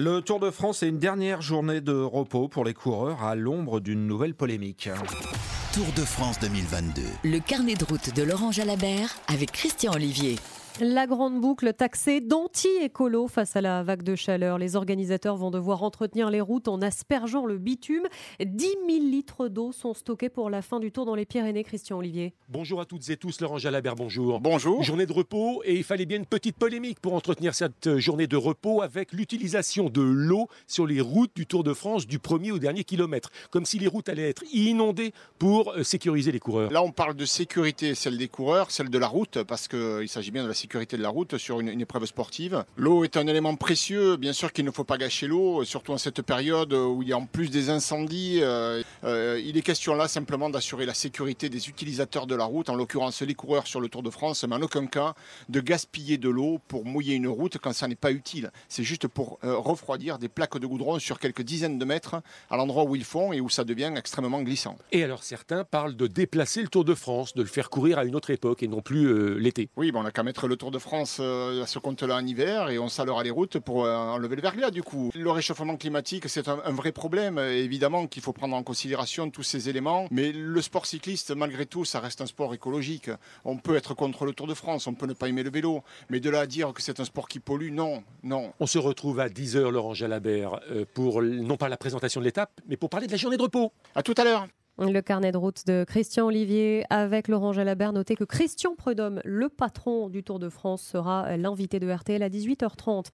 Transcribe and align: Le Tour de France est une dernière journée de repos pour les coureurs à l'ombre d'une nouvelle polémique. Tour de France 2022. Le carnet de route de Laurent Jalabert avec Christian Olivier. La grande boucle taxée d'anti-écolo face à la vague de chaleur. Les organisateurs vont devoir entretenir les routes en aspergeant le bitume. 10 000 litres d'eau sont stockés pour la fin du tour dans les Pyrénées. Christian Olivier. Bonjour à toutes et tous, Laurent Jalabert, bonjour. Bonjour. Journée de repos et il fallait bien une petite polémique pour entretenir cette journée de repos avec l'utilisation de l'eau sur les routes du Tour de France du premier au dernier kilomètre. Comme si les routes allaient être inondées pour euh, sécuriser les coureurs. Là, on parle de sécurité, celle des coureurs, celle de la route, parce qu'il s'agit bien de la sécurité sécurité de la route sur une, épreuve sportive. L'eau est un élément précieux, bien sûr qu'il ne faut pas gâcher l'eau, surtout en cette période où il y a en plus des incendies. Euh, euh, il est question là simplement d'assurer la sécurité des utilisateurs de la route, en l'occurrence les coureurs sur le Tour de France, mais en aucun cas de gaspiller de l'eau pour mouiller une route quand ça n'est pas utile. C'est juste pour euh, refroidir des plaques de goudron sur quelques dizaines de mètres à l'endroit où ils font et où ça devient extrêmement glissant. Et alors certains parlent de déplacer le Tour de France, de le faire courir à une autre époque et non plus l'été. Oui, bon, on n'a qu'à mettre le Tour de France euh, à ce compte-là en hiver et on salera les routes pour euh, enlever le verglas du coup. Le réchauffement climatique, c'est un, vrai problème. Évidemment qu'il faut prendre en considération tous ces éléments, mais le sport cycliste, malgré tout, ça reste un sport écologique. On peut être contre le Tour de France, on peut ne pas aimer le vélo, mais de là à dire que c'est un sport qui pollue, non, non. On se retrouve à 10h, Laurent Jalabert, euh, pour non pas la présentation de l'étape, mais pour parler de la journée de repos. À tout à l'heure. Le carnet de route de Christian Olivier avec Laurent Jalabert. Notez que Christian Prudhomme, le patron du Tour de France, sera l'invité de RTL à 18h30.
Le 0.00 0.20
Tour 0.20 0.38
de 0.38 0.52
France 0.52 0.84
est 0.84 0.88
une 0.88 1.00
dernière 1.00 1.42
journée 1.42 1.80
de 1.80 1.92
repos 1.92 2.46
pour 2.46 2.64
les 2.64 2.72
coureurs 2.72 3.24
à 3.24 3.34
l'ombre 3.34 3.80
d'une 3.80 4.06
nouvelle 4.06 4.32
polémique. 4.32 4.88
Tour 5.74 5.86
de 5.96 6.02
France 6.02 6.38
2022. 6.38 7.02
Le 7.24 7.40
carnet 7.40 7.74
de 7.74 7.84
route 7.84 8.14
de 8.14 8.22
Laurent 8.22 8.52
Jalabert 8.52 9.16
avec 9.26 9.50
Christian 9.50 9.94
Olivier. 9.94 10.36
La 10.80 11.08
grande 11.08 11.40
boucle 11.40 11.72
taxée 11.74 12.20
d'anti-écolo 12.20 13.26
face 13.26 13.56
à 13.56 13.60
la 13.60 13.82
vague 13.82 14.04
de 14.04 14.14
chaleur. 14.14 14.58
Les 14.58 14.76
organisateurs 14.76 15.36
vont 15.36 15.50
devoir 15.50 15.82
entretenir 15.82 16.30
les 16.30 16.40
routes 16.40 16.68
en 16.68 16.80
aspergeant 16.80 17.46
le 17.46 17.58
bitume. 17.58 18.06
10 18.38 18.76
000 18.88 19.04
litres 19.04 19.48
d'eau 19.48 19.72
sont 19.72 19.92
stockés 19.92 20.28
pour 20.28 20.50
la 20.50 20.62
fin 20.62 20.78
du 20.78 20.92
tour 20.92 21.04
dans 21.04 21.16
les 21.16 21.26
Pyrénées. 21.26 21.64
Christian 21.64 21.98
Olivier. 21.98 22.32
Bonjour 22.48 22.80
à 22.80 22.84
toutes 22.84 23.10
et 23.10 23.16
tous, 23.16 23.40
Laurent 23.40 23.58
Jalabert, 23.58 23.96
bonjour. 23.96 24.38
Bonjour. 24.38 24.84
Journée 24.84 25.06
de 25.06 25.12
repos 25.12 25.62
et 25.64 25.74
il 25.74 25.82
fallait 25.82 26.06
bien 26.06 26.18
une 26.18 26.26
petite 26.26 26.56
polémique 26.56 27.00
pour 27.00 27.14
entretenir 27.14 27.56
cette 27.56 27.98
journée 27.98 28.28
de 28.28 28.36
repos 28.36 28.80
avec 28.80 29.12
l'utilisation 29.12 29.90
de 29.90 30.02
l'eau 30.02 30.46
sur 30.68 30.86
les 30.86 31.00
routes 31.00 31.34
du 31.34 31.46
Tour 31.46 31.64
de 31.64 31.74
France 31.74 32.06
du 32.06 32.20
premier 32.20 32.52
au 32.52 32.60
dernier 32.60 32.84
kilomètre. 32.84 33.30
Comme 33.50 33.64
si 33.64 33.80
les 33.80 33.88
routes 33.88 34.08
allaient 34.08 34.30
être 34.30 34.44
inondées 34.52 35.12
pour 35.40 35.72
euh, 35.72 35.82
sécuriser 35.82 36.30
les 36.30 36.38
coureurs. 36.38 36.70
Là, 36.70 36.84
on 36.84 36.92
parle 36.92 37.16
de 37.16 37.24
sécurité, 37.24 37.96
celle 37.96 38.16
des 38.16 38.28
coureurs, 38.28 38.70
celle 38.70 38.90
de 38.90 38.98
la 38.98 39.08
route, 39.08 39.42
parce 39.42 39.66
qu'il 39.66 40.08
s'agit 40.08 40.30
bien 40.30 40.44
de 40.44 40.48
la 40.48 40.54
sécurité 40.54 40.67
sécurité 40.68 40.98
de 40.98 41.02
la 41.02 41.08
route 41.08 41.38
sur 41.38 41.60
une, 41.60 41.80
épreuve 41.80 42.04
sportive. 42.04 42.62
L'eau 42.76 43.02
est 43.02 43.16
un 43.16 43.26
élément 43.26 43.56
précieux, 43.56 44.18
bien 44.18 44.34
sûr 44.34 44.52
qu'il 44.52 44.66
ne 44.66 44.70
faut 44.70 44.84
pas 44.84 44.98
gâcher 44.98 45.26
l'eau, 45.26 45.64
surtout 45.64 45.92
en 45.92 45.98
cette 45.98 46.20
période 46.20 46.74
où 46.74 47.02
il 47.02 47.08
y 47.08 47.14
a 47.14 47.16
en 47.16 47.24
plus 47.24 47.48
des 47.48 47.70
incendies. 47.70 48.40
Euh, 48.42 48.82
euh, 49.04 49.40
il 49.42 49.56
est 49.56 49.62
question 49.62 49.94
là 49.94 50.08
simplement 50.08 50.50
d'assurer 50.50 50.84
la 50.84 50.92
sécurité 50.92 51.48
des 51.48 51.70
utilisateurs 51.70 52.26
de 52.26 52.34
la 52.34 52.44
route, 52.44 52.68
en 52.68 52.74
l'occurrence 52.74 53.22
les 53.22 53.32
coureurs 53.32 53.66
sur 53.66 53.80
le 53.80 53.88
Tour 53.88 54.02
de 54.02 54.10
France, 54.10 54.44
mais 54.46 54.56
en 54.56 54.60
aucun 54.60 54.84
cas 54.86 55.14
de 55.48 55.60
gaspiller 55.60 56.18
de 56.18 56.28
l'eau 56.28 56.60
pour 56.68 56.84
mouiller 56.84 57.14
une 57.14 57.28
route 57.28 57.56
quand 57.56 57.72
ça 57.72 57.88
n'est 57.88 57.94
pas 57.94 58.12
utile. 58.12 58.50
C'est 58.68 58.84
juste 58.84 59.08
pour 59.08 59.38
euh, 59.44 59.56
refroidir 59.56 60.18
des 60.18 60.28
plaques 60.28 60.58
de 60.58 60.66
goudron 60.66 60.98
sur 60.98 61.18
quelques 61.18 61.40
dizaines 61.40 61.78
de 61.78 61.84
mètres 61.86 62.20
à 62.50 62.58
l'endroit 62.58 62.84
où 62.84 62.94
ils 62.94 63.04
font 63.04 63.32
et 63.32 63.40
où 63.40 63.48
ça 63.48 63.64
devient 63.64 63.94
extrêmement 63.96 64.42
glissant. 64.42 64.76
Et 64.92 65.02
alors 65.02 65.22
certains 65.22 65.64
parlent 65.64 65.96
de 65.96 66.06
déplacer 66.06 66.60
le 66.60 66.68
Tour 66.68 66.84
de 66.84 66.94
France, 66.94 67.32
de 67.32 67.40
le 67.40 67.48
faire 67.48 67.70
courir 67.70 67.98
à 67.98 68.04
une 68.04 68.14
autre 68.14 68.28
époque 68.28 68.62
et 68.62 68.68
non 68.68 68.82
plus 68.82 69.38
l'été. 69.38 69.70
Oui, 69.78 69.92
bon, 69.92 70.00
on 70.00 70.02
n'a 70.02 70.10
qu'à 70.10 70.22
mettre 70.22 70.46
le 70.46 70.57
Tour 70.58 70.70
de 70.70 70.78
France 70.78 71.18
euh, 71.20 71.62
à 71.62 71.66
ce 71.66 71.78
compte-là 71.78 72.16
en 72.16 72.26
hiver 72.26 72.68
et 72.68 72.78
on 72.78 72.88
salera 72.88 73.22
les 73.22 73.30
routes 73.30 73.58
pour 73.58 73.84
euh, 73.84 73.96
enlever 73.96 74.36
le 74.36 74.42
verglas 74.42 74.70
du 74.70 74.82
coup. 74.82 75.10
Le 75.14 75.30
réchauffement 75.30 75.76
climatique, 75.76 76.28
c'est 76.28 76.48
un, 76.48 76.56
vrai 76.72 76.92
problème. 76.92 77.38
Évidemment 77.38 78.06
qu'il 78.06 78.22
faut 78.22 78.32
prendre 78.32 78.54
en 78.54 78.62
considération 78.62 79.30
tous 79.30 79.42
ces 79.42 79.68
éléments, 79.68 80.06
mais 80.10 80.32
le 80.32 80.60
sport 80.60 80.84
cycliste, 80.84 81.34
malgré 81.34 81.64
tout, 81.64 81.84
ça 81.84 82.00
reste 82.00 82.20
un 82.20 82.26
sport 82.26 82.52
écologique. 82.52 83.10
On 83.44 83.56
peut 83.56 83.76
être 83.76 83.94
contre 83.94 84.26
le 84.26 84.32
Tour 84.32 84.46
de 84.46 84.54
France, 84.54 84.86
on 84.86 84.94
peut 84.94 85.06
ne 85.06 85.14
pas 85.14 85.28
aimer 85.28 85.42
le 85.42 85.50
vélo, 85.50 85.82
mais 86.10 86.20
de 86.20 86.28
là 86.28 86.40
à 86.40 86.46
dire 86.46 86.72
que 86.74 86.82
c'est 86.82 87.00
un 87.00 87.04
sport 87.04 87.28
qui 87.28 87.38
pollue, 87.38 87.72
non, 87.72 88.02
non. 88.22 88.52
On 88.60 88.66
se 88.66 88.78
retrouve 88.78 89.20
à 89.20 89.28
10h, 89.28 89.68
Laurent 89.70 89.94
Jalabert, 89.94 90.60
euh, 90.70 90.84
pour 90.92 91.22
non 91.22 91.56
pas 91.56 91.68
la 91.68 91.76
présentation 91.76 92.20
de 92.20 92.26
l'étape, 92.26 92.60
mais 92.68 92.76
pour 92.76 92.90
parler 92.90 93.06
de 93.06 93.12
la 93.12 93.18
journée 93.18 93.36
de 93.36 93.42
repos. 93.42 93.72
À 93.94 94.02
tout 94.02 94.14
à 94.16 94.24
l'heure. 94.24 94.48
Le 94.80 95.00
carnet 95.00 95.32
de 95.32 95.36
route 95.36 95.66
de 95.66 95.84
Christian 95.84 96.26
Olivier 96.26 96.84
avec 96.88 97.26
Laurent 97.26 97.52
Jalabert. 97.52 97.92
Notez 97.92 98.14
que 98.14 98.22
Christian 98.22 98.76
Prudhomme, 98.76 99.20
le 99.24 99.48
patron 99.48 100.08
du 100.08 100.22
Tour 100.22 100.38
de 100.38 100.48
France, 100.48 100.82
sera 100.82 101.36
l'invité 101.36 101.80
de 101.80 101.90
RTL 101.90 102.22
à 102.22 102.28
18h30. 102.28 103.06